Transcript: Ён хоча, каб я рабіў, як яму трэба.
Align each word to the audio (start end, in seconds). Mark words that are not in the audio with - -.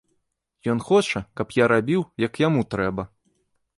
Ён 0.73 0.79
хоча, 0.87 1.21
каб 1.41 1.53
я 1.57 1.67
рабіў, 1.73 2.01
як 2.27 2.43
яму 2.47 2.61
трэба. 2.73 3.03